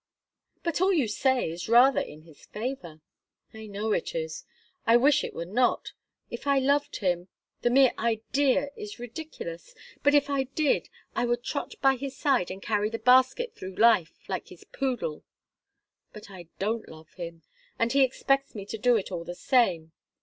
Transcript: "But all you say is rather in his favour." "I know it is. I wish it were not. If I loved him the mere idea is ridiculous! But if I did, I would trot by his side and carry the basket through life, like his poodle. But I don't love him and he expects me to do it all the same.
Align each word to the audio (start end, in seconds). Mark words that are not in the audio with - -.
"But 0.63 0.81
all 0.81 0.91
you 0.91 1.07
say 1.07 1.51
is 1.51 1.69
rather 1.69 1.99
in 1.99 2.23
his 2.23 2.47
favour." 2.47 3.01
"I 3.53 3.67
know 3.67 3.91
it 3.91 4.15
is. 4.15 4.45
I 4.87 4.97
wish 4.97 5.23
it 5.23 5.35
were 5.35 5.45
not. 5.45 5.91
If 6.31 6.47
I 6.47 6.57
loved 6.57 6.95
him 6.95 7.27
the 7.61 7.69
mere 7.69 7.93
idea 7.99 8.71
is 8.75 8.97
ridiculous! 8.97 9.75
But 10.01 10.15
if 10.15 10.27
I 10.27 10.45
did, 10.45 10.89
I 11.15 11.25
would 11.27 11.43
trot 11.43 11.75
by 11.83 11.97
his 11.97 12.17
side 12.17 12.49
and 12.49 12.63
carry 12.63 12.89
the 12.89 12.97
basket 12.97 13.53
through 13.53 13.75
life, 13.75 14.27
like 14.27 14.47
his 14.47 14.63
poodle. 14.63 15.23
But 16.13 16.31
I 16.31 16.47
don't 16.57 16.89
love 16.89 17.13
him 17.13 17.43
and 17.77 17.91
he 17.93 18.01
expects 18.01 18.55
me 18.55 18.65
to 18.65 18.79
do 18.79 18.95
it 18.97 19.11
all 19.11 19.23
the 19.23 19.35
same. 19.35 19.91